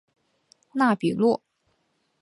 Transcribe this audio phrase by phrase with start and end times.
[0.73, 1.43] 纳比诺。